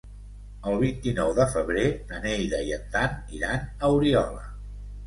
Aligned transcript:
El 0.69 0.79
vint-i-nou 0.83 1.35
de 1.41 1.47
febrer 1.57 1.85
na 2.13 2.23
Neida 2.25 2.65
i 2.71 2.75
en 2.81 2.91
Dan 2.97 3.17
iran 3.43 3.71
a 3.87 3.97
Oriola. 4.01 4.45